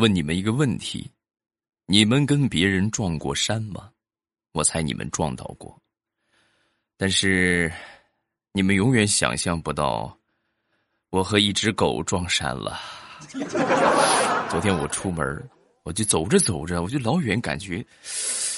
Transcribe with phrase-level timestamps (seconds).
[0.00, 1.10] 问你们一个问题：
[1.84, 3.90] 你们跟别人撞过山吗？
[4.52, 5.78] 我猜你们撞到过，
[6.96, 7.70] 但是
[8.54, 10.18] 你们永远想象不到，
[11.10, 12.80] 我和一只狗撞山了。
[14.48, 15.50] 昨天我出门，
[15.82, 17.84] 我就走着走着，我就老远感觉，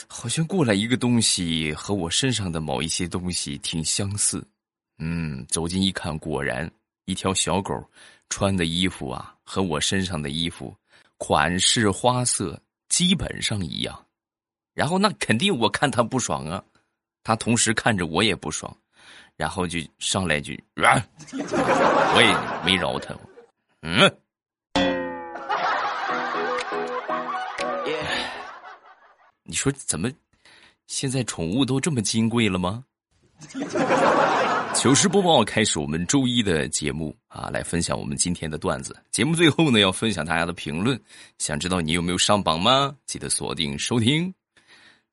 [0.07, 4.47] 好像过来一个东西和我身上的某一些东西挺相似。
[4.99, 6.71] 嗯，走近一看，果然
[7.07, 7.75] 一条小狗
[8.29, 10.73] 穿的衣服啊，和我身上的衣服。
[11.25, 14.07] 款式花色基本上一样，
[14.75, 16.61] 然后那肯定我看他不爽啊，
[17.23, 18.77] 他同时看着我也不爽，
[19.37, 23.15] 然后就上来句， 我也没饶他，
[23.83, 24.13] 嗯，
[29.45, 30.11] 你说怎么
[30.89, 32.85] 现在宠物都这么金贵了吗？
[34.75, 38.95] 糗事播报开始，我们周一的节目啊，来分享我们今天的段子。
[39.11, 41.01] 节目最后呢，要分享大家的评论。
[41.39, 42.95] 想知道你有没有上榜吗？
[43.07, 44.33] 记得锁定收听。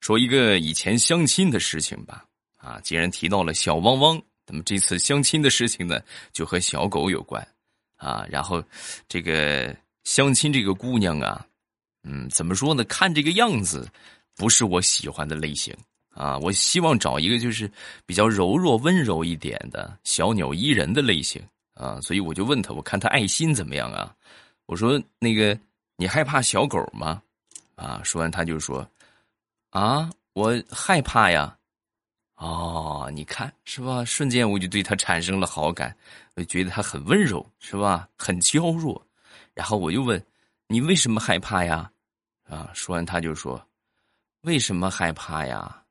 [0.00, 2.24] 说一个以前相亲的事情吧。
[2.58, 5.98] 啊，既然提到了小汪汪，那么这次相亲的事情呢，
[6.30, 7.46] 就和小狗有关。
[7.96, 8.62] 啊，然后
[9.08, 11.46] 这个相亲这个姑娘啊，
[12.02, 12.84] 嗯，怎么说呢？
[12.84, 13.88] 看这个样子，
[14.36, 15.74] 不是我喜欢的类型。
[16.10, 17.70] 啊，我希望找一个就是
[18.04, 21.42] 比较柔弱、温柔一点的小鸟依人的类型
[21.80, 24.14] 啊，所以我就问他，我看他爱心怎么样啊？
[24.66, 25.58] 我说那个
[25.96, 27.22] 你害怕小狗吗？
[27.74, 28.86] 啊，说完他就说，
[29.70, 31.56] 啊，我害怕呀。
[32.36, 34.04] 哦，你看是吧？
[34.04, 35.96] 瞬间我就对他产生了好感，
[36.34, 38.06] 我觉得他很温柔，是吧？
[38.16, 39.02] 很娇弱。
[39.54, 40.22] 然后我又问，
[40.66, 41.90] 你为什么害怕呀？
[42.46, 43.62] 啊，说完他就说，
[44.42, 45.82] 为什么害怕呀？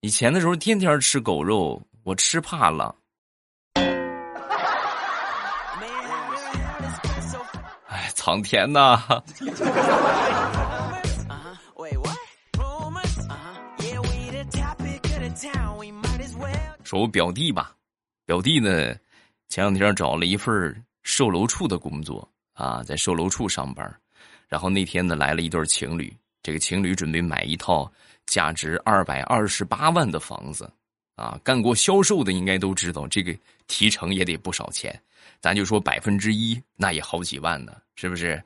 [0.00, 2.94] 以前的时候天天吃狗肉，我吃怕了。
[8.18, 9.00] 苍天呐！
[16.82, 17.76] 说我表弟吧，
[18.26, 18.92] 表弟呢，
[19.48, 23.88] 前两天找了一份售楼处的工作啊，在售楼处上班。
[24.48, 26.12] 然后那天呢，来了一对情侣，
[26.42, 27.88] 这个情侣准备买一套。
[28.26, 30.70] 价值二百二十八万的房子，
[31.14, 33.34] 啊，干过销售的应该都知道，这个
[33.68, 35.00] 提成也得不少钱。
[35.40, 38.42] 咱就说百分之一，那也好几万呢，是不是？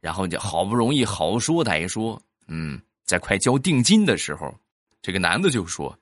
[0.00, 4.54] 然后就好不容易好说歹说，嗯，在快交定金的时候，
[5.02, 5.98] 这个男的就说：“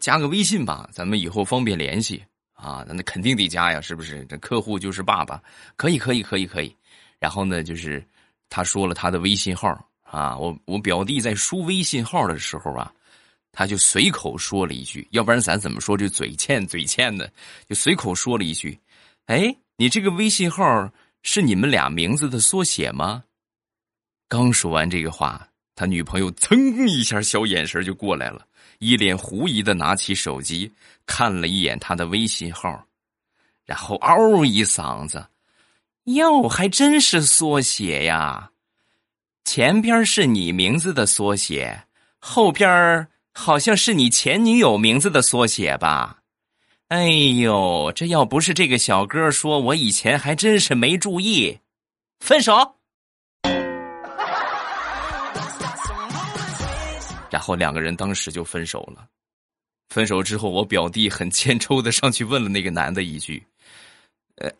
[0.00, 4.24] 加个微信吧，咱们以后方便联系啊。”那肯定得加呀，是不是？
[4.26, 5.40] 这客户就是爸爸，
[5.76, 6.74] 可以，可以，可以，可以。
[7.18, 8.04] 然后呢，就是
[8.48, 9.88] 他说了他的微信号。
[10.02, 12.92] 啊，我我表弟在输微信号的时候啊，
[13.50, 17.28] 他就随口说了一句，要不然咱怎么说这嘴欠嘴欠的，
[17.68, 18.78] 就随口说了一句
[19.26, 20.90] ：“哎，你这个微信号
[21.22, 23.24] 是你们俩名字的缩写吗？”
[24.28, 28.46] 刚说完这个话，他女朋友噌一下小眼神就过来了，
[28.78, 30.72] 一脸狐疑的拿起手机
[31.06, 32.86] 看了一眼他的微信号，
[33.64, 35.26] 然后嗷一嗓子
[36.04, 38.50] ：“哟，还真是缩写呀！”
[39.44, 41.86] 前边是你名字的缩写，
[42.18, 46.22] 后边好像是你前女友名字的缩写吧？
[46.88, 51.58] 哎呦，这要不是这个小哥说，我以前还真是没注意。
[52.20, 52.76] 分手。
[57.30, 59.06] 然后两个人当时就分手了。
[59.88, 63.44] 分手之后，我表弟很欠抽的上去问了那个男的一句
[64.36, 64.50] ：“呃，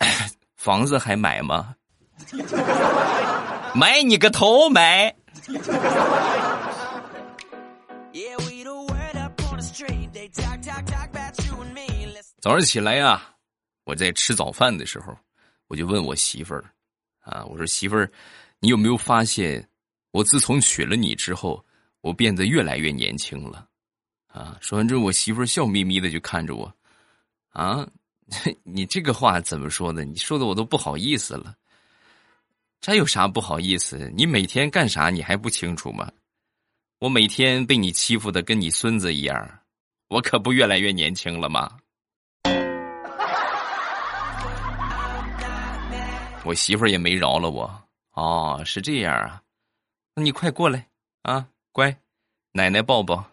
[0.57, 1.75] 房子还买吗？”
[3.75, 5.15] 买你个头买！
[12.45, 13.35] 早上起来呀，
[13.85, 15.17] 我在吃早饭的时候，
[15.67, 16.63] 我就问我媳妇儿
[17.21, 18.13] 啊，我说媳妇儿，
[18.61, 19.67] 你有没有发现，
[20.11, 21.65] 我自从娶了你之后，
[22.03, 23.67] 我变得越来越年轻了？
[24.27, 26.71] 啊，说完之后，我媳妇儿笑眯眯的就看着我，
[27.49, 27.89] 啊，
[28.63, 30.05] 你这个话怎么说的？
[30.05, 31.57] 你说的我都不好意思了。
[32.79, 34.13] 这有啥不好意思？
[34.15, 36.13] 你每天干啥你还不清楚吗？
[36.99, 39.61] 我每天被你欺负的跟你孙子一样，
[40.09, 41.79] 我可不越来越年轻了吗？
[46.45, 47.83] 我媳妇儿也没饶了我。
[48.13, 49.43] 哦，是这样啊，
[50.15, 50.87] 那你快过来
[51.23, 51.97] 啊，乖，
[52.53, 53.25] 奶奶抱抱。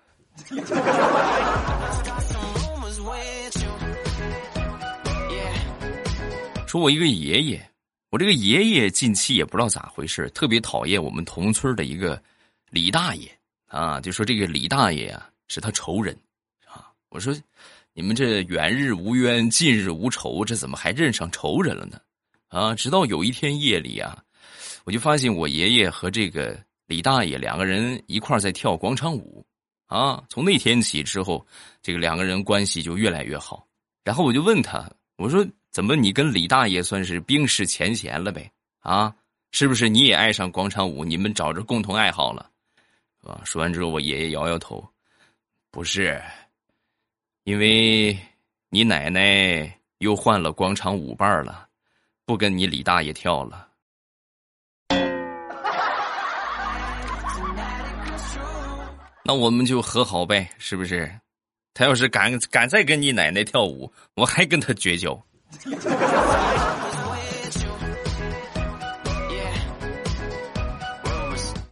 [6.66, 7.69] 说我一个爷爷。
[8.12, 12.22] 我这个爷爷近期也不知道咋回事，特别讨厌我们同村的一个
[12.69, 13.31] 李大爷
[13.68, 16.14] 啊，就说这个李大爷啊是他仇人
[16.66, 16.92] 啊。
[17.10, 17.34] 我说
[17.94, 21.98] 你们这远日无冤，近日无仇，这怎么还认上仇人了呢？
[22.51, 24.21] 啊，直到有一天夜里啊，
[24.83, 29.45] 我就发现我爷爷和这个李大爷两个人一块在跳广场舞，
[29.88, 31.48] 啊，从那天起之后，
[31.81, 33.65] 这个两个人关系就越来越好。
[34.03, 38.51] 然后我就问他，我说怎么你跟李大爷算是冰释前嫌了呗？
[38.81, 39.15] 啊，
[39.51, 41.06] 是不是你也爱上广场舞？
[41.06, 42.51] 你们找着共同爱好了，
[43.24, 43.39] 啊？
[43.45, 44.86] 说完之后，我爷爷摇摇头，
[45.71, 46.21] 不是，
[47.45, 48.19] 因为
[48.69, 51.69] 你奶奶又换了广场舞伴了，
[52.31, 53.68] 不跟你李大爷跳了。
[59.25, 61.13] 那我们就和好呗，是不是？
[61.74, 65.22] 他要是敢敢再跟你奶奶跳舞，我还跟他绝交。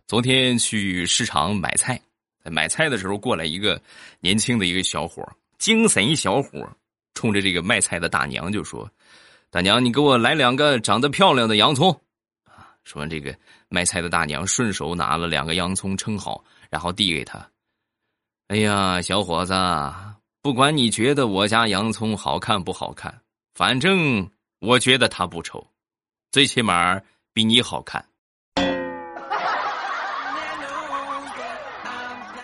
[0.08, 2.02] 昨天去市场买菜，
[2.44, 3.82] 买菜的时候过来一个
[4.20, 5.26] 年轻的一个小伙，
[5.58, 6.70] 精神小伙，
[7.14, 8.92] 冲着这个卖菜的大娘就说
[9.52, 11.90] ：“大娘，你给我来两个长得漂亮的洋葱。”
[12.46, 13.36] 啊，说完这个
[13.68, 17.50] 卖菜的大娘顺手拿了两个洋葱称好，然后递给他。
[18.50, 19.54] 哎呀，小伙子，
[20.42, 23.22] 不管你觉得我家洋葱好看不好看，
[23.56, 24.30] 反正
[24.60, 25.68] 我觉得它不丑，
[26.32, 27.02] 最起码
[27.34, 28.06] 比你好看。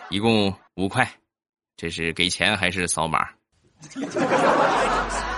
[0.10, 1.08] 一共五块，
[1.78, 3.28] 这是给钱还是扫码？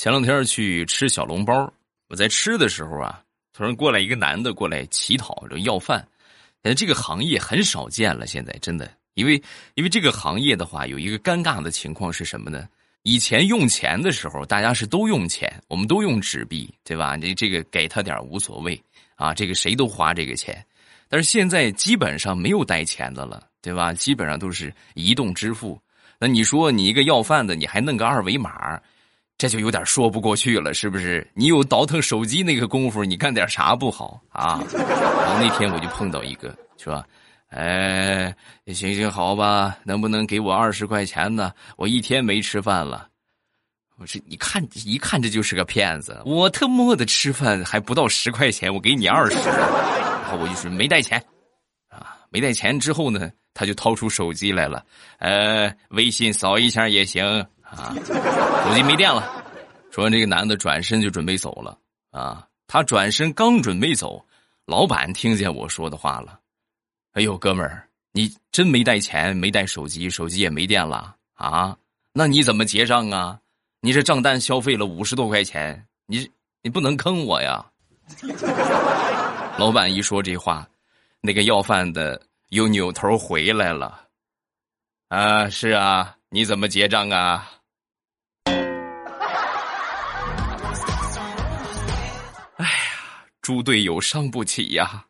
[0.00, 1.70] 前两天去吃小笼包，
[2.08, 6.08] 我在吃的时候啊，突然过来一个男的过来乞讨，就要饭。
[6.62, 9.34] 呃，这个行业很少见了，现在真的，因为
[9.74, 12.66] 因为这个行业的话，有一个尴尬的情况是什么呢？
[13.02, 17.14] 以前用钱的时候，大家是都用钱，我们都用纸币，对吧？
[17.14, 18.82] 你这个给他点无所谓
[19.16, 20.64] 啊，这个谁都花这个钱。
[21.10, 23.92] 但是现在基本上没有带钱的了，对吧？
[23.92, 25.78] 基本上都是移动支付。
[26.18, 28.80] 那你说你一个要饭的，你还弄个二维码，
[29.40, 31.26] 这就有点说不过去了，是不是？
[31.32, 34.62] 你有倒腾手机那个功夫，你干点啥不好啊？
[34.70, 37.02] 然后那天我就碰到一个，说
[37.48, 41.50] ：“哎，行行好吧，能不能给我二十块钱呢？
[41.78, 43.08] 我一天没吃饭了。”
[43.96, 46.20] 我说：“你看，一看这就是个骗子。
[46.26, 51.18] 我特么的吃饭还不到十块钱，我给你二十。”然后我就说：“没带钱，
[51.88, 54.84] 啊，没带钱。”之后呢，他就掏出手机来了，
[55.18, 57.24] 呃，微信扫一下也行。
[57.70, 57.94] 啊，
[58.64, 59.44] 手机没电了。
[59.90, 61.78] 说完，这个男的转身就准备走了。
[62.10, 64.24] 啊，他转身刚准备走，
[64.66, 66.38] 老板听见我说的话了。
[67.12, 71.76] 哎呦，哥们儿，你真没带钱，没带手机，手机也没电了啊？
[72.12, 73.38] 那你怎么结账啊？
[73.80, 76.28] 你这账单消费了五十多块钱，你
[76.62, 77.64] 你不能坑我呀！
[79.56, 80.68] 老板一说这话，
[81.20, 82.20] 那个要饭的
[82.50, 84.06] 又扭头回来了。
[85.08, 87.50] 啊，是啊，你怎么结账啊？
[93.42, 95.04] 猪队友伤不起呀！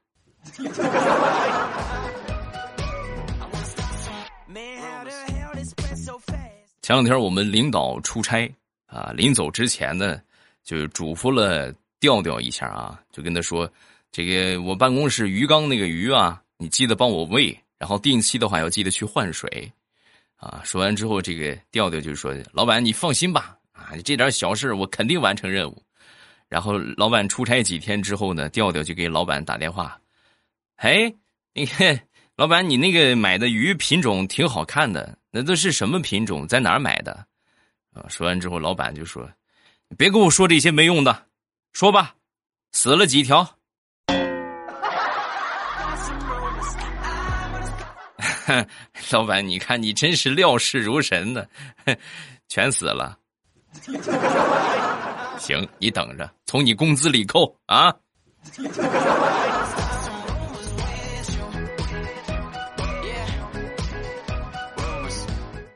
[6.80, 8.52] 前两天我们领导出差
[8.86, 10.20] 啊，临走之前呢，
[10.64, 13.70] 就嘱咐了调调一下啊，就跟他说
[14.10, 19.70] ：“这个我办公室鱼缸那个鱼啊，你记得帮我喂，然后定期的话要记得去换水。”
[20.36, 25.82] 啊，说完之后，这个调调就说：“老板，你放心吧，啊，这点小事我肯定完成任务。”
[26.50, 29.98] 然后老板出差几天之后呢，调调就给老板打电话，
[30.76, 31.14] 哎，
[31.54, 31.98] 你看，
[32.34, 36.48] 老板，你那个买的鱼品种挺好看的，那都是什么品种？
[36.48, 37.12] 在哪儿买的？
[37.94, 39.30] 啊，说完之后，老板就说
[39.96, 41.26] ：“别跟我说这些没用的，
[41.72, 42.16] 说吧，
[42.72, 43.48] 死了几条？”
[49.12, 51.46] 老板，你看你真是料事如神呢，
[52.48, 53.16] 全死了。
[55.40, 57.90] 行，你等着，从你工资里扣啊！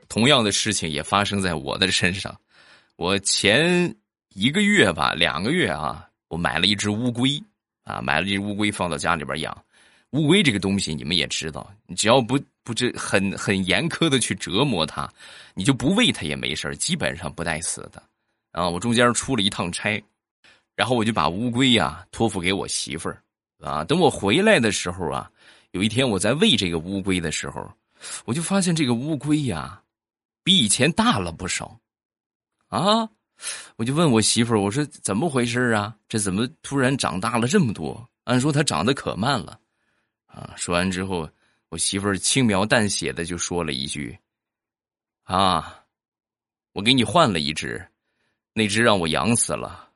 [0.07, 2.39] 同样的事情也发生在我的身上。
[2.97, 3.93] 我前
[4.35, 7.43] 一个月吧，两个月啊，我买了一只乌龟
[7.85, 9.65] 啊，买了一只乌龟放到家里边养。
[10.11, 15.11] 乌龟这个东西，你们也知道，你只要不不这很很严苛的去折磨它，
[15.55, 18.01] 你就不喂它也没事基本上不带死的。
[18.55, 20.01] 啊，我中间出了一趟差，
[20.77, 23.21] 然后我就把乌龟呀托付给我媳妇儿，
[23.59, 25.29] 啊，等我回来的时候啊，
[25.73, 27.69] 有一天我在喂这个乌龟的时候，
[28.25, 29.83] 我就发现这个乌龟呀，
[30.45, 31.81] 比以前大了不少，
[32.69, 33.11] 啊，
[33.75, 35.93] 我就问我媳妇儿，我说怎么回事啊？
[36.09, 38.09] 这怎么突然长大了这么多？
[38.23, 39.59] 按说它长得可慢了，
[40.27, 41.29] 啊，说完之后，
[41.71, 44.17] 我媳妇儿轻描淡写的就说了一句，
[45.25, 45.83] 啊，
[46.73, 47.85] 我给你换了一只。
[48.57, 49.89] 那只让我养死了。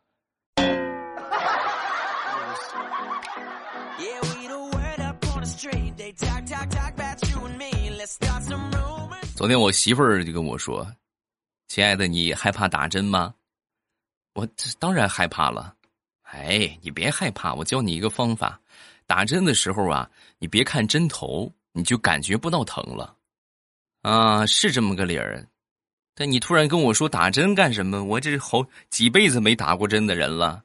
[9.36, 10.84] 昨天我媳妇儿就跟我说
[11.68, 13.32] 亲爱的你害怕打针吗？
[14.34, 14.46] 我
[14.80, 15.74] 当然害怕了。
[16.22, 18.60] 哎你别害怕我教你一个方法。
[19.06, 23.14] 打针的时候啊你别看针头你就感觉不到疼了。
[24.02, 25.46] 啊是这么个理儿。
[26.20, 28.02] 但你突然跟我说打针干什么？
[28.02, 30.60] 我这是好几辈子没打过针的人了。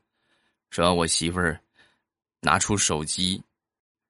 [0.71, 1.59] 说完，我媳妇儿
[2.41, 3.39] 拿出手机，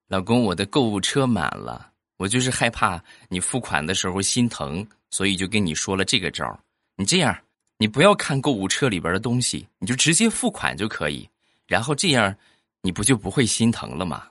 [0.07, 6.57] 老公，我的购物车满了，我就是害怕你付款的时候心疼，所以就跟你说了这个招
[6.95, 7.37] 你这样，
[7.77, 11.29] 你不要看购物车里边的东西，你就直接付款就可以，
[11.67, 12.33] 然后这样
[12.81, 14.29] 你不就不会心疼了吗？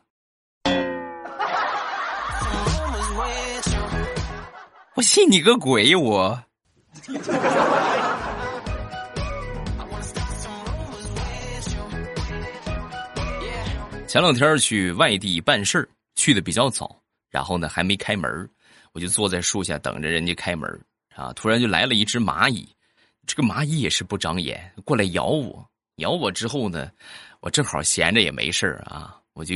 [4.96, 5.94] 我信你个鬼！
[5.94, 6.42] 我。
[14.06, 16.94] 前两天去外地办事儿，去的比较早，
[17.30, 18.46] 然后呢还没开门，
[18.92, 20.68] 我就坐在树下等着人家开门
[21.14, 21.32] 啊。
[21.32, 22.68] 突然就来了一只蚂蚁，
[23.26, 25.66] 这个蚂蚁也是不长眼，过来咬我。
[25.96, 26.90] 咬我之后呢，
[27.40, 29.54] 我正好闲着也没事啊，我就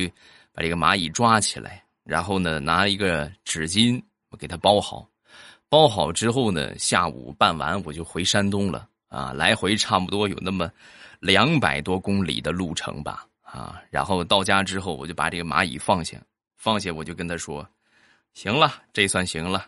[0.55, 5.07] 把这个蚂蚁抓起来，然后呢拿一个纸巾我给它包好。
[5.69, 10.71] 包好之后呢，下午办完我就回山东了啊，来回差不多有那么
[11.19, 13.83] 两百多公里的路程吧啊。
[13.91, 16.17] 然后到家之后，我就把这个蚂蚁放下，
[16.57, 17.69] 放下我就跟他说
[18.33, 19.67] ：“行了，这算行了，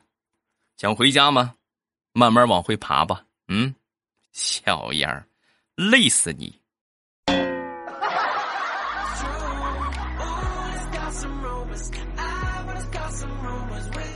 [0.77, 1.55] 想回家吗？
[2.13, 3.75] 慢慢往回爬吧。”嗯，
[4.33, 5.27] 小样儿，
[5.75, 6.55] 累死你！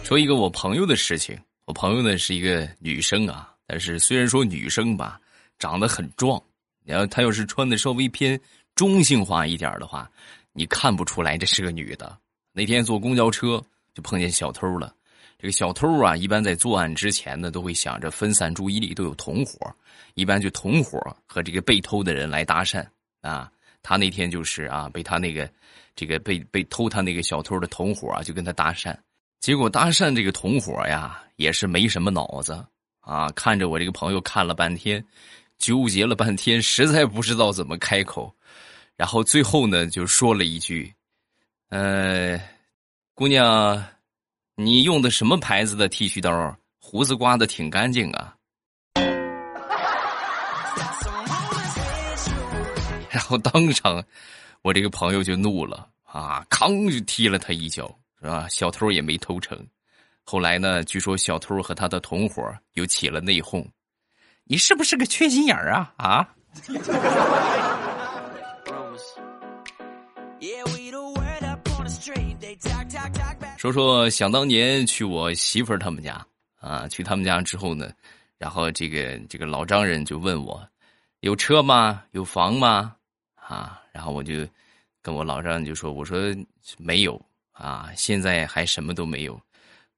[0.05, 1.39] 说一个我朋友的事情。
[1.65, 5.21] 我朋友呢是一个女生啊，但是虽然说女生吧，
[5.59, 6.43] 长得很壮，
[6.85, 8.39] 然后她要是穿的稍微偏
[8.75, 10.11] 中性化一点的话，
[10.53, 12.19] 你看不出来这是个女的。
[12.53, 13.63] 那天坐公交车
[13.95, 14.93] 就碰见小偷了，
[15.39, 19.73] 这个小偷啊，一般在作案之前呢，都会想着分散注意力，都有同伙，
[20.15, 22.85] 一般就同伙和这个被偷的人来搭讪
[23.21, 23.51] 啊。
[23.85, 25.49] 他那天就是啊，被他那个
[25.95, 28.97] 这个被被偷他那个小偷的同伙啊，就跟他搭讪。
[29.43, 32.65] 结果搭讪这个同伙呀，也是没什么脑子
[33.01, 33.29] 啊！
[33.33, 35.05] 看着我这个朋友看了半天，
[35.59, 38.33] 纠结了半天，实在不知道怎么开口，
[38.95, 40.95] 然后最后呢，就说了一句
[41.71, 42.41] ：“呃，
[43.15, 43.85] 姑娘，
[44.55, 46.57] 你用的什么牌子的剃须刀？
[46.79, 48.37] 胡子刮的挺干净啊。
[53.11, 54.01] ”然后当场，
[54.63, 57.93] 我这个朋友就怒了啊，吭就踢了他一脚。
[58.23, 58.47] 是吧？
[58.49, 59.59] 小偷也没偷成。
[60.23, 60.85] 后来呢？
[60.85, 63.67] 据说小偷和他的同伙又起了内讧。
[64.45, 65.93] 你是不是个缺心眼儿啊？
[65.97, 66.29] 啊！
[73.59, 76.25] 说说想当年去我媳妇儿他们家
[76.61, 77.91] 啊，去他们家之后呢，
[78.39, 80.65] 然后这个这个老丈人就问我，
[81.21, 82.05] 有车吗？
[82.13, 82.95] 有房吗？
[83.35, 84.47] 啊，然后我就
[85.01, 86.19] 跟我老丈人就说，我说
[86.79, 87.21] 没有。
[87.53, 89.41] 啊，现在还什么都没有，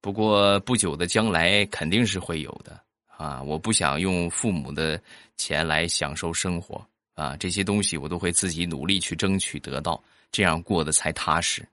[0.00, 2.78] 不过不久的将来肯定是会有的
[3.16, 3.42] 啊！
[3.42, 5.00] 我不想用父母的
[5.36, 6.84] 钱来享受生活
[7.14, 11.66] 啊，这些东西我都会自己努力去争取得到，这样过得才踏实。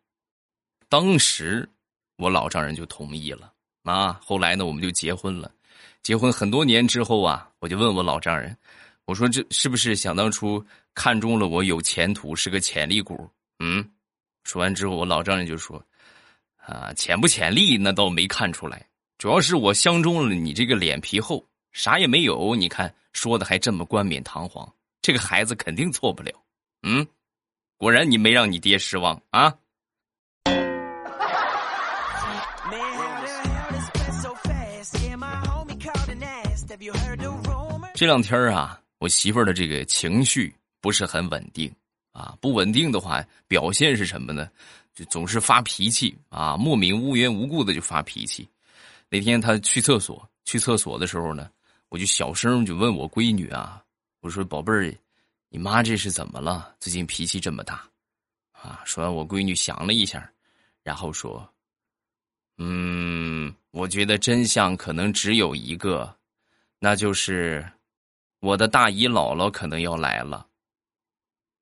[0.88, 1.68] 当时
[2.18, 3.52] 我老丈人就同意了
[3.84, 5.52] 啊，后来呢，我们就结婚了。
[6.04, 8.56] 结婚很多年之后啊，我就问我老丈人，
[9.06, 13.30] 我说这是不是想当初看中了我有前途，是个潜力股？
[13.60, 13.84] 嗯。
[14.44, 15.84] 说完之后，我老丈人就说
[16.58, 22.56] ：“啊，潜不潜力那倒没看出来，主要是我相中了你这个脸皮厚，啥也没有。
[22.56, 24.68] 你看说的还这么冠冕堂皇，
[25.02, 26.32] 这个孩子肯定错不了。
[26.84, 27.06] 嗯，
[27.78, 29.54] 果然你没让你爹失望啊。”
[37.94, 41.72] 这两天啊，我媳妇儿的这个情绪不是很稳定。
[42.12, 44.50] 啊，不稳定的话，表现是什么呢？
[44.94, 48.48] 就总是发脾气啊，莫名无缘无故的就发脾气。
[49.10, 51.50] 那天他去厕所，去厕所的时候呢，
[51.88, 53.82] 我就小声就问我闺女啊，
[54.20, 54.94] 我说：“宝贝儿，
[55.50, 56.76] 你妈这是怎么了？
[56.80, 57.84] 最近脾气这么大？”
[58.52, 60.30] 啊，说完我闺女想了一下，
[60.84, 61.50] 然后说
[62.60, 66.14] ：“嗯，我觉得真相可能只有一个，
[66.80, 67.66] 那就是
[68.42, 70.46] 我的大姨姥姥可能要来了。”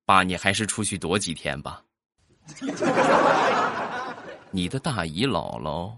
[0.10, 1.84] 爸你还是出去躲几天吧。
[4.50, 5.96] 你的大姨姥姥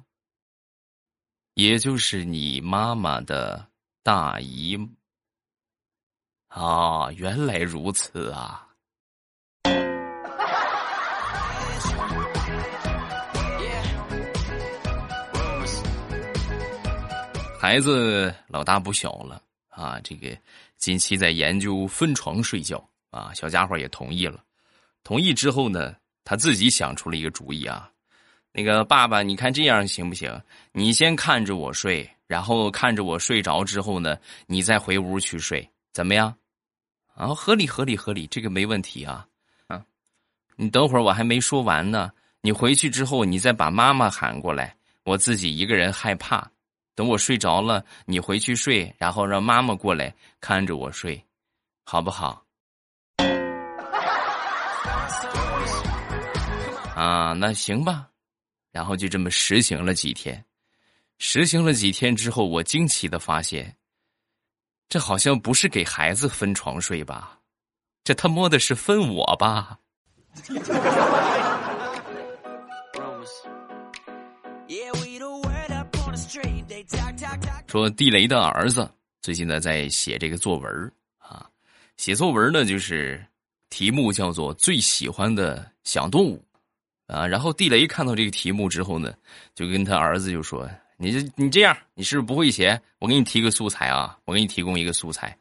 [1.54, 3.66] 也就是你妈妈的
[4.04, 4.78] 大姨
[6.50, 8.68] 啊原来如此啊。
[17.58, 20.38] 孩子老大不小了啊这个
[20.76, 22.91] 近期在研究分床睡觉。
[23.12, 24.44] 啊，小家伙也同意了。
[25.04, 27.92] 同意之后呢，他自己想出了一个主意啊，
[28.52, 30.42] 那个爸爸，你看这样行不行？
[30.72, 36.34] 你先看着我睡，然后看着我睡着之后呢，你再回屋去睡，怎么样？
[37.14, 39.28] 啊，合理合理合理，这个没问题啊。
[39.68, 39.86] 啊，
[40.56, 46.50] 你等会儿我还没说完呢，你回去之后你再把妈妈喊过来，我自己一个人害怕。
[46.94, 51.24] 等我睡着了，你回去睡，然后让妈妈过来看着我睡，
[51.84, 52.46] 好不好？
[57.02, 58.08] 啊，那行吧，
[58.72, 60.46] 然后就这么实行了几天。
[61.18, 63.76] 实行了几天之后，我惊奇的发现，
[64.88, 67.40] 这好像不是给孩子分床睡吧？
[68.04, 69.80] 这他妈的是分我吧？
[77.66, 78.88] 说地雷的儿子
[79.24, 81.50] 最近呢在写这个作文啊，
[81.98, 83.26] 写作文呢就是
[83.72, 86.46] 题目叫做最喜欢的小动物。
[87.12, 89.14] 啊，然后地雷看到这个题目之后呢，
[89.54, 90.66] 就跟他儿子就说
[90.96, 92.82] ：“你这你这样，你是不是不会写？
[93.00, 95.38] 我给你提个素材啊，我给你提供一个素材。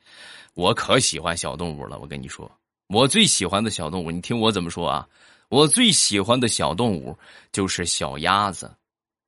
[0.54, 2.50] 我可喜欢小动物了，我跟你说，
[2.88, 5.06] 我最喜欢的小动物，你听我怎么说啊？
[5.48, 7.16] 我最喜欢的小动物
[7.52, 8.68] 就是小鸭子，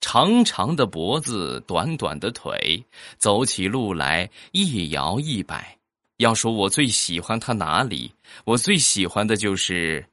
[0.01, 2.85] 长长的脖子，短短的腿，
[3.19, 5.79] 走起路来一摇一摆。
[6.17, 8.13] 要说我最喜欢它哪里，
[8.45, 10.05] 我最喜欢的就是。”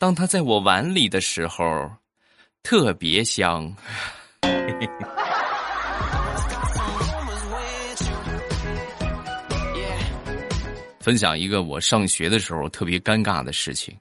[0.00, 1.90] 当它在我碗里的时候，
[2.62, 3.74] 特别香。
[11.00, 13.98] 分享一个我上学的时候特别尴尬的事情，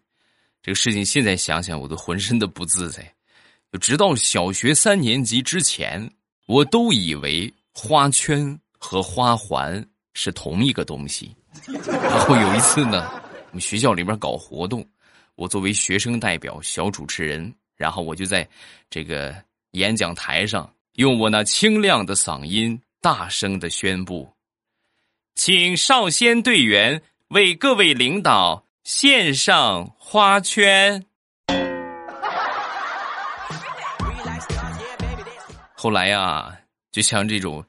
[0.62, 3.02] 这个事情现在想想我都浑身的不自在。
[3.72, 6.12] 就直到小学三年级之前，
[6.46, 9.84] 我都以为花圈和花环
[10.14, 11.36] 是同一个东西。
[11.88, 13.10] 然后有一次呢，
[13.50, 14.88] 我们学校里边搞活动。
[15.38, 18.48] 我作为学生代表、小主持人，然后我就在
[18.90, 19.36] 这个
[19.74, 24.34] 演讲台上，用我那清亮的嗓音大声的宣布
[25.36, 31.06] ：“请少先队员为各位领导献上花圈。”
[35.78, 36.58] 后来呀，
[36.92, 37.64] 就像这种。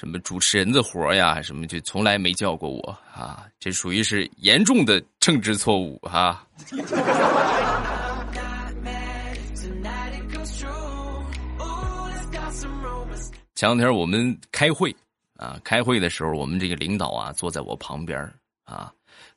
[0.00, 1.42] 什么主持人的活呀？
[1.42, 3.46] 什么就从来没叫过我啊！
[3.58, 6.42] 这属于是严重的政治错误哈。
[13.54, 14.96] 前两天我们开会
[15.36, 18.18] 啊，开会的时候，我们这个领导啊坐在我旁边
[18.64, 18.90] 啊，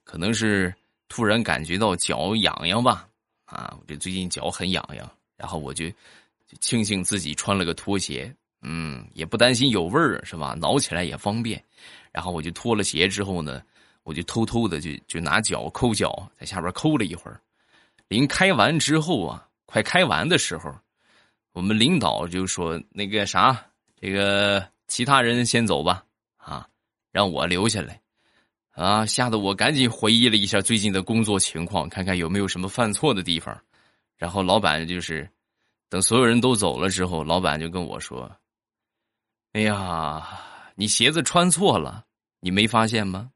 [0.06, 0.73] 可能是
[1.10, 3.06] 突然感觉到脚痒痒吧
[3.43, 8.34] 啊，我这最近脚很痒痒，然后我就就庆幸自己穿了个拖鞋。
[8.63, 10.56] 嗯，也不担心有味儿是吧？
[10.60, 11.63] 挠起来也方便。
[12.12, 13.62] 然后我就脱了鞋之后呢，
[14.04, 17.39] 我就偷偷的就就拿脚抠脚，在下边抠了一会儿。
[18.08, 20.73] 临开完之后啊，快开完的时候，
[21.52, 23.65] 我们领导就说：“那个啥，
[23.99, 26.04] 这个其他人先走吧，
[26.38, 26.67] 啊，
[27.12, 27.99] 让我留下来。”
[28.73, 33.56] 啊，吓得我赶紧回忆了一下最近的工作情况，看看有没有什么犯错的地方。
[34.17, 35.30] 然后老板就是
[35.89, 38.32] 等所有人都走了之后，老板就跟我说。
[39.54, 40.42] 哎呀，
[40.74, 42.04] 你鞋子穿错了，
[42.39, 43.30] 你没发现吗？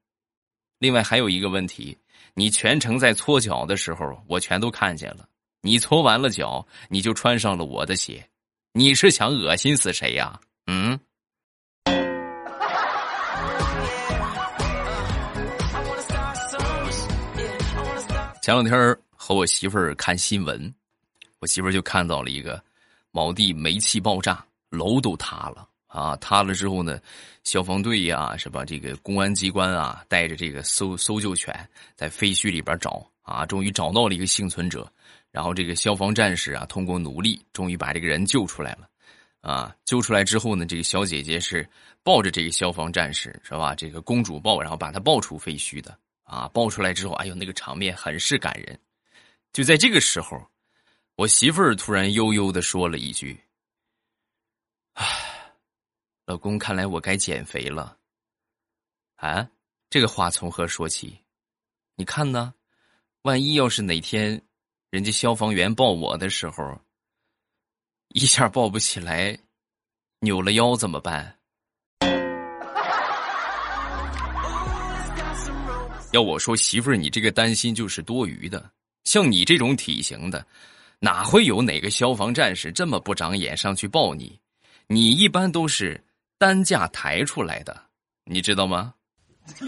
[0.80, 1.96] 另外还有一个问题，
[2.34, 5.30] 你全程在搓脚的时候，我全都看见了。
[5.62, 8.28] 你搓完了脚，你就穿上了我的鞋，
[8.72, 10.40] 你是想恶心死谁呀？
[10.66, 11.00] 嗯。
[18.42, 20.74] 前两天和我媳妇儿看新闻，
[21.38, 22.60] 我媳妇儿就看到了一个
[23.12, 25.70] 某地煤气爆炸，楼都塌了。
[25.88, 27.00] 啊，塌了之后呢，
[27.44, 28.64] 消防队呀，是吧？
[28.64, 34.92] 这个公安机关啊，带着这个搜搜救犬在废墟里边找啊，终于找到了一个幸存者。
[35.32, 38.90] 然后这个消防战士啊，通过努力，终于把这个人救出来了。
[39.42, 41.68] 啊，救出来之后呢，这个小姐姐是
[42.04, 43.74] 抱着这个消防战士，是吧？
[43.74, 45.98] 这个公主抱，然后把他抱出废墟的。
[46.24, 48.78] 啊，抱出来之后，哎呦，那个场面很是感人。
[49.54, 50.46] 就在这个时候，
[51.16, 53.40] 我媳妇儿突然悠悠的说了一句
[54.96, 55.06] ：“唉。”
[56.28, 57.98] 老公，看来我该减肥了。
[59.16, 59.48] 啊，
[59.90, 61.18] 这个话从何说起？
[61.96, 62.54] 你看呢？
[63.22, 64.42] 万一要是哪天，
[64.90, 66.82] 人家消防员抱我的时候，
[68.10, 69.40] 一下抱不起来，
[70.20, 71.40] 扭了腰怎么办？
[76.12, 78.70] 要我说，媳妇儿，你这个担心就是多余的。
[79.06, 80.46] 像你这种体型的，
[81.00, 84.38] 哪会有哪个消防战士这么不长眼上去抱你？
[84.88, 86.04] 你一般都是。
[86.38, 87.76] 担架抬出来的，
[88.26, 88.94] 你知道吗？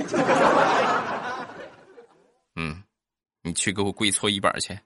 [2.56, 2.84] 嗯，
[3.42, 4.78] 你去给我跪搓衣板去。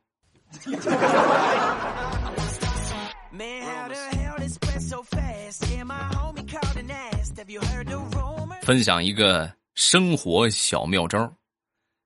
[8.61, 11.33] 分享一个生活小妙招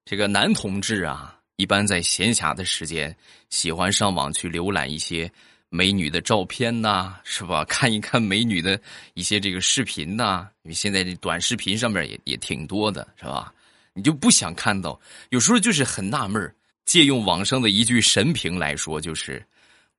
[0.06, 3.16] 这个男同志啊，一般在闲暇的时间，
[3.50, 5.32] 喜欢上网去浏览一些
[5.70, 7.64] 美女的照片呐，是吧？
[7.70, 8.80] 看一看美女的
[9.14, 13.54] 一些这个视频呐，因为现在这短视频上面也也挺多的，是吧？
[13.94, 15.00] 你就不想看到，
[15.30, 19.46] 有时候就是很纳闷借用网上的一句神评来说，就是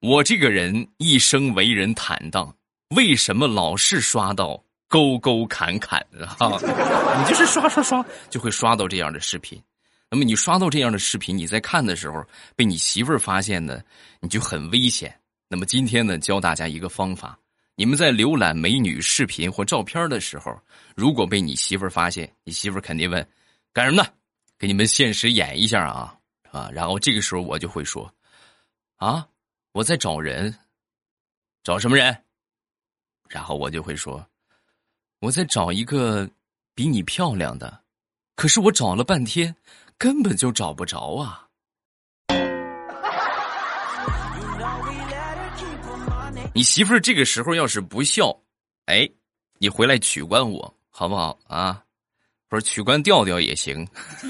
[0.00, 2.54] 我这个人一生为人坦荡，
[2.96, 4.62] 为什么老是刷到？
[4.90, 6.48] 沟沟坎坎啊！
[7.20, 9.62] 你就是刷刷刷就会刷到这样的视频，
[10.10, 12.24] 那么你刷到这样的视频，你在看的时候
[12.56, 13.82] 被你媳妇儿发现呢，
[14.20, 15.14] 你就很危险。
[15.48, 17.38] 那么今天呢，教大家一个方法：
[17.74, 20.54] 你们在浏览美女视频或照片的时候，
[20.94, 23.26] 如果被你媳妇儿发现，你媳妇儿肯定问
[23.72, 24.08] 干什么呢？
[24.58, 26.18] 给你们现实演一下啊
[26.50, 26.70] 啊！
[26.70, 28.12] 然后这个时候我就会说
[28.96, 29.26] 啊，
[29.72, 30.54] 我在找人，
[31.62, 32.24] 找什么人？
[33.28, 34.26] 然后我就会说。
[35.20, 36.28] 我在找一个
[36.74, 37.82] 比你漂亮的，
[38.34, 39.56] 可是我找了半天，
[39.96, 41.47] 根本就找不着啊！
[46.58, 48.36] 你媳妇儿这个时候要是不笑，
[48.86, 49.08] 哎，
[49.58, 51.80] 你回来取关我好不好啊？
[52.48, 53.86] 不是取关调调也行。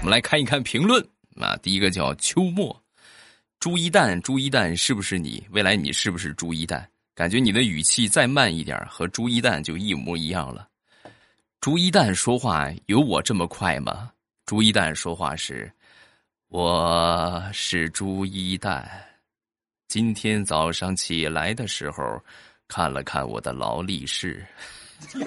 [0.00, 1.04] 我们来看一看评论
[1.40, 2.80] 啊，第一个叫秋末。
[3.58, 5.44] 朱一蛋，朱一蛋是不是你？
[5.50, 6.88] 未来你是不是朱一蛋？
[7.12, 10.68] 感觉你的语气再慢一点，和朱一蛋就一模一样了。
[11.60, 14.12] 朱一蛋说话有我这么快吗？
[14.46, 15.70] 朱一蛋说话是
[16.50, 18.88] ：“我是朱一蛋，
[19.86, 22.02] 今天早上起来的时候，
[22.66, 24.42] 看了看我的劳力士。”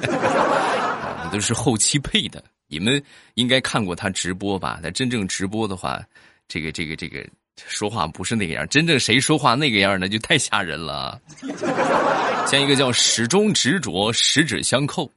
[1.32, 3.02] 都是后期配的，你们
[3.36, 4.80] 应该看过他直播吧？
[4.82, 6.04] 他真正直播的话，
[6.48, 7.24] 这个、这个、这个。
[7.68, 11.22] 说话不是那个样，真正谁说话那个样，那就太吓人了。
[12.48, 15.12] 像一个叫始终执着，十指相扣。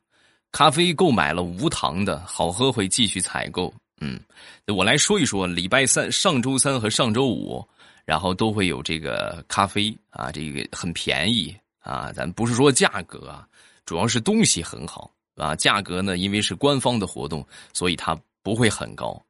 [0.53, 3.73] 咖啡购买了无糖的，好喝会继续采购。
[4.05, 7.67] 嗯，我来说一说，礼拜三、上周三和上周五，
[8.05, 12.13] 然后都会有这个咖啡啊，这个很便宜啊。
[12.13, 13.49] 咱不是说价格啊，
[13.87, 15.57] 主要是东西很好啊。
[15.57, 19.21] 价格呢，因为是官方的活动，所以它不会很高。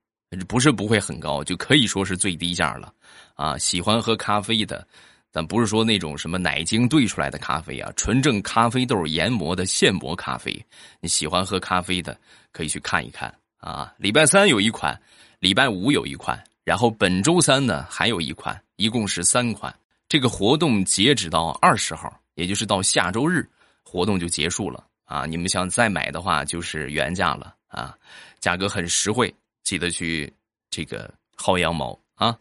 [0.49, 2.93] 不是不会很高，就可以说是最低价了，
[3.37, 3.57] 啊！
[3.57, 4.85] 喜欢喝咖啡的，
[5.31, 10.53] 但不是说那种什么奶精兑出来的咖啡啊，纯正咖啡豆研磨的现磨咖啡。
[10.99, 12.19] 你喜欢喝咖啡的，
[12.51, 13.33] 可以去看一看
[13.65, 13.95] 啊！
[13.97, 15.01] 礼拜三有一款，
[15.39, 19.75] 礼拜五有一款，然后本周三呢还有一款，一共是三款。
[20.07, 23.49] 这个活动截止到二十号，也就是到下周日，
[23.83, 25.25] 活动就结束了啊！
[25.25, 27.97] 你们想再买的话，就是原价了啊，
[28.39, 29.35] 价格很实惠。
[29.63, 30.31] 记得去
[30.69, 32.37] 这个薅羊毛啊！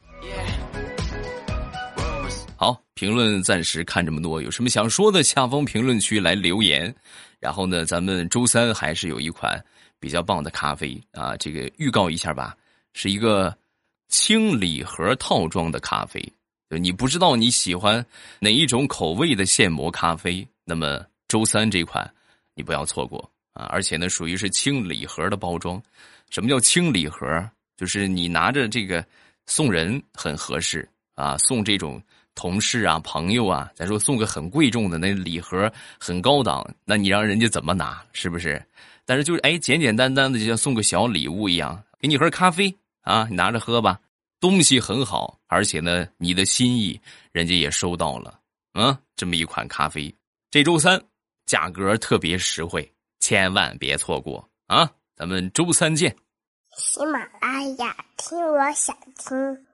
[2.57, 6.93] 好，评论暂时看这么多，有什么想说的，下方评论区来留言。
[7.39, 9.62] 然后呢，咱们周三还是有一款
[10.03, 12.57] 比较棒的咖啡啊，这个预告一下吧，
[12.91, 13.57] 是一个
[14.09, 16.21] 轻礼盒套装的咖啡。
[16.67, 18.05] 你不知道你喜欢
[18.37, 22.13] 哪一种口味的现磨咖啡，那么周三这款
[22.53, 23.63] 你不要错过啊！
[23.67, 25.81] 而且呢，属于是轻礼盒的包装。
[26.29, 27.25] 什么叫轻礼盒？
[27.77, 29.05] 就是你拿着这个
[29.45, 30.85] 送人很合适
[31.15, 32.03] 啊，送这种
[32.35, 38.03] 同事啊、朋友啊，再说送个很贵重的那礼盒很高档，那你让人家怎么拿？
[38.11, 38.61] 是不是？
[39.05, 43.99] 但是就是哎，简简单单的就像送个小礼物一样，给你盒咖啡啊，你拿着喝吧。
[44.39, 46.99] 东西很好，而且呢，你的心意
[47.31, 48.39] 人家也收到了
[48.73, 48.99] 啊。
[49.15, 50.13] 这么一款咖啡，
[50.51, 51.01] 这周三
[51.45, 54.91] 价格特别实惠，千万别错过啊！
[55.15, 56.13] 咱们周三见。
[56.77, 59.65] 喜马拉雅，听我想听。